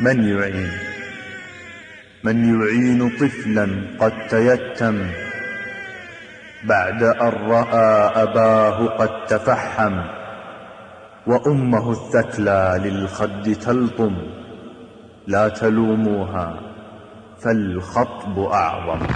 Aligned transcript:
من 0.00 0.28
يعين؟ 0.28 0.70
من 2.24 2.60
يعين 2.60 3.10
طفلا 3.10 3.66
قد 4.00 4.12
تيتم 4.30 5.06
بعد 6.64 7.02
أن 7.02 7.28
رأى 7.28 8.12
أباه 8.22 8.86
قد 8.86 9.26
تفحم 9.26 10.00
وأمه 11.26 11.90
الثكلى 11.90 12.80
للخد 12.84 13.54
تلطم. 13.54 14.16
لا 15.26 15.48
تلوموها 15.48 16.60
فالخطب 17.38 18.38
أعظم. 18.38 19.06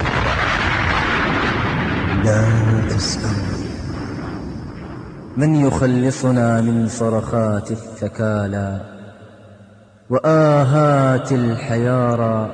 لا 2.25 2.45
تسأل 2.89 3.37
من 5.37 5.55
يخلصنا 5.55 6.61
من 6.61 6.89
صرخات 6.89 7.71
الثكالى؟ 7.71 9.00
وآهات 10.11 11.33
الحيارى 11.33 12.51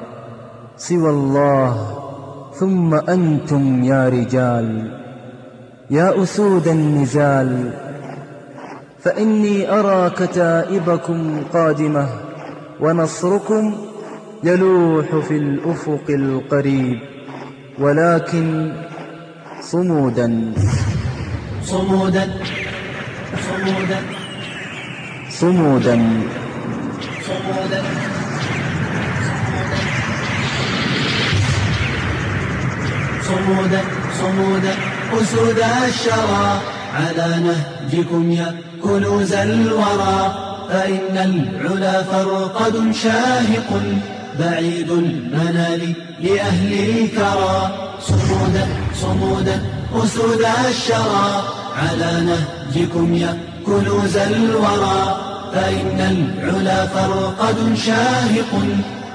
سوى 0.77 1.10
الله 1.10 1.73
ثم 2.60 2.95
أنتم 2.95 3.84
يا 3.84 4.09
رجال. 4.09 4.91
يا 5.91 6.23
أسود 6.23 6.69
النزال 6.69 7.73
فإني 9.00 9.70
أرى 9.70 10.11
كتائبكم 10.11 11.41
قادمة 11.52 12.09
ونصركم 12.80 13.75
يلوح 14.45 15.06
في 15.16 15.36
الأفق 15.36 16.06
القريب. 16.11 16.98
ولكن 17.78 18.73
صمودا. 19.61 20.52
صمودا. 21.62 21.64
صمودا. 21.64 22.27
صمودا. 23.48 24.00
صمودا 25.30 26.45
صمودا 27.27 27.83
صمودا 34.20 34.75
أسود 35.12 35.59
الشرى 35.89 36.61
على 36.95 37.28
نهجكم 37.47 38.31
يا 38.31 38.55
كنوز 38.83 39.33
الورى. 39.33 40.42
فإن 40.69 41.17
العلا 41.17 42.03
فرقد 42.03 42.92
شاهق 43.03 43.83
بعيد 44.41 44.91
المنال 44.91 45.95
لأهل 46.20 46.72
الكرى. 46.72 47.70
صمودا 48.00 48.67
صمودا 48.95 49.62
أسود 49.95 50.45
الشرى 50.69 51.45
على 51.77 52.11
نهجكم 52.28 53.15
يا 53.15 53.39
كنوز 53.67 54.17
الورى. 54.17 55.25
فإن 55.52 55.98
العلا 56.00 56.86
فرقد 56.86 57.75
شاهق 57.75 58.52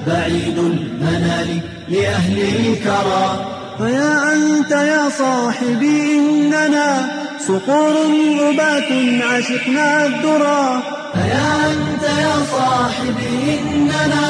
بعيد 0.07 0.57
المنال 0.57 1.59
لأهل 1.89 2.37
الكرى. 2.39 3.45
فيا 3.77 4.33
أنت 4.33 4.71
يا 4.71 5.09
صاحبي 5.09 6.19
إننا 6.19 7.09
صقور 7.47 7.93
ربات 8.41 8.91
عشقنا 9.31 10.05
الذرى 10.05 10.81
فيا 11.13 11.71
أنت 11.71 12.03
يا 12.03 12.35
صاحبي 12.51 13.59
إننا 13.59 14.27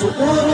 صقور 0.00 0.48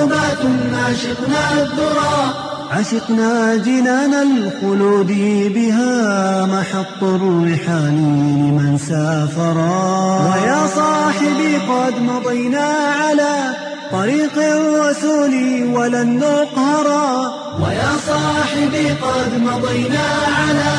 ربات 0.00 0.42
عشقنا 0.74 1.52
الذرى 1.52 2.49
عشقنا 2.70 3.56
جنان 3.56 4.14
الخلود 4.14 5.06
بها 5.54 6.46
محط 6.46 7.02
الرحال 7.02 7.94
لمن 8.40 8.78
سافرا 8.78 10.18
ويا 10.30 10.66
صاحبي 10.66 11.56
قد 11.56 11.94
مضينا 12.02 12.68
على 13.00 13.54
طريق 13.92 14.36
الرسول 14.38 15.34
ولن 15.74 16.18
نقهرا 16.18 17.32
ويا 17.60 17.92
صاحبي 18.06 18.88
قد 18.88 19.42
مضينا 19.42 20.06
على 20.38 20.74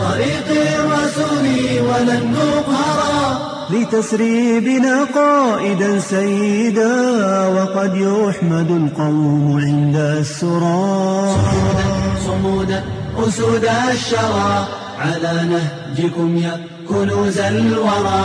طريق 0.00 0.48
الرسول 0.74 1.46
ولن 1.88 2.32
نقهرا 2.32 3.48
لتسري 3.70 4.60
بنا 4.60 5.04
قائدا 5.14 5.98
سيدا 5.98 7.46
وقد 7.78 7.96
يحمد 7.96 8.70
القوم 8.70 9.60
عند 9.64 9.96
السرى. 9.96 11.34
صمودا 11.34 11.86
صمودا 12.26 12.82
أسود 13.18 13.64
الشرى. 13.92 14.66
على 14.98 15.32
نهجكم 15.52 16.36
يا 16.36 16.60
كنوز 16.88 17.38
الورى. 17.38 18.24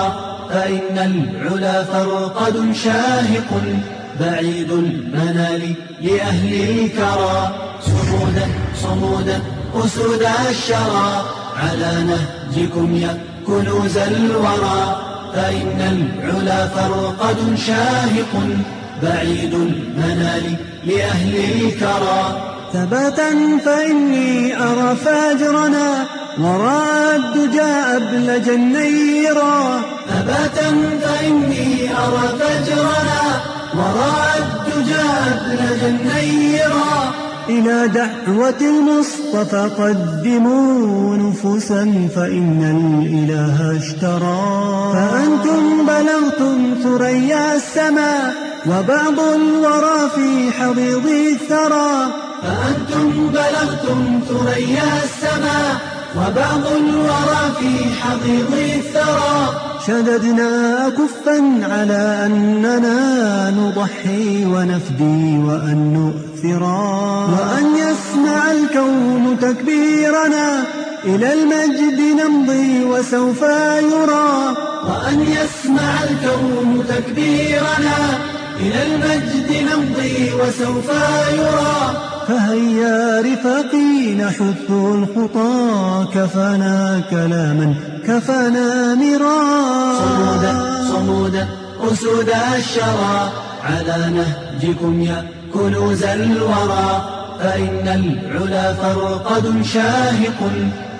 فإن 0.50 0.97
العلا 0.97 1.84
فرقد 1.84 2.74
شاهق 2.84 3.50
بعيد 4.19 4.72
المنال 4.72 5.62
لأهل 6.02 6.53
الكرى. 6.69 7.38
صمودا 7.81 8.47
صمودا 8.84 9.42
أسود 9.75 10.24
الشرى. 10.50 11.09
على 11.63 11.92
نهجكم 12.09 12.96
يا 12.96 13.18
كنوز 13.47 13.97
الورى. 13.97 14.81
فإن 15.34 15.80
العلا 15.96 16.68
فرقد 16.68 17.38
شاهق 17.68 18.34
بعيد 19.03 19.53
المنال 19.53 20.46
لأهل 20.86 21.34
الكرى. 21.36 22.22
ثباتا 22.74 23.30
فإني 23.66 24.58
أرى 24.58 24.96
فاجرنا 24.96 25.90
وراء 26.41 27.16
الدجى 27.16 27.72
أبلج 27.97 28.50
النيرا 28.50 29.81
ثباتا 30.09 30.69
فإني 31.03 31.90
أرى 32.03 32.25
فجرنا 32.40 33.22
وراء 33.78 34.34
الدجى 34.44 35.06
أبلج 35.31 35.81
النيرا 35.84 37.13
إلى 37.50 37.88
دعوة 37.88 38.62
المصطفى 38.62 39.69
قدموا 39.80 41.18
نفوسا 41.18 42.09
فإن 42.16 42.59
الإله 42.78 43.78
اشترى. 43.78 44.42
فأنتم 44.94 45.86
بلغتم 45.86 46.58
ثريا 46.84 47.56
السماء 47.56 48.53
وبعض 48.68 49.19
الورى 49.19 50.09
في 50.16 50.51
حضيض 50.51 51.06
الثرى. 51.06 51.91
فأنتم 52.44 53.28
بلغتم 53.28 54.19
ثريا 54.29 55.03
السماء 55.03 55.75
وبعض 56.18 56.63
الورى 56.81 57.44
في 57.59 57.74
حضيض 58.01 58.53
الثرى. 58.75 59.59
شددنا 59.88 60.90
كفا 60.90 61.38
على 61.72 62.25
أننا 62.25 63.50
نضحي 63.50 64.46
ونفدي 64.46 65.38
وأن 65.47 65.80
نؤثرا 65.94 66.81
وأن 67.35 67.66
يسمع 67.75 68.51
الكون 68.51 69.38
تكبيرنا 69.41 70.63
إلى 71.06 71.34
المجد 71.34 72.00
نمضي 72.22 72.84
وسوف 72.84 73.41
يرى. 73.91 74.56
وأن 74.88 75.22
يسمع 75.22 76.03
الكون 76.03 76.84
تكبيرنا 76.90 77.97
إلى 78.59 78.84
المجد 78.84 79.50
نمضي 79.69 80.34
وسوف 80.34 80.90
يرى. 81.34 81.97
فهيا 82.28 83.22
رفاقي 83.22 84.14
نحث 84.16 84.69
الخطى 84.69 86.08
كفانا 86.14 87.02
كلاما 87.09 87.75
كفانا 88.08 88.96
صمودا 88.96 88.96
مرا 88.96 89.38
صمودا 90.92 91.47
أسود 91.92 92.30
الشرى. 92.58 93.31
على 93.63 93.97
نهجكم 94.16 95.02
يا 95.02 95.25
كنوز 95.53 96.03
الورى 96.03 97.02
فإن 97.40 97.88
العلا 97.88 98.74
فرقد 98.74 99.66
شاهق 99.74 100.40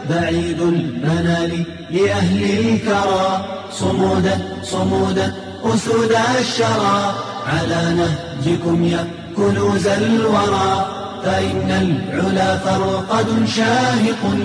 بعيد 0.10 0.62
المنال 0.62 1.66
لأهل 1.92 2.44
الكرى. 2.44 3.46
صمودا 3.72 4.40
صمودا 4.64 5.34
أسود 5.64 6.16
الشرى. 6.40 7.16
على 7.48 7.96
نهجكم 8.00 8.84
يا 8.84 9.08
كنوز 9.38 9.88
الورى 9.88 10.86
فإن 11.24 11.70
العلا 11.72 12.58
فرقد 12.58 13.46
شاهق 13.46 14.38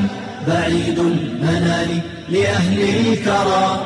بعيد 0.48 0.98
المنال 0.98 2.00
لأهل 2.28 2.80
الكرى. 2.80 3.80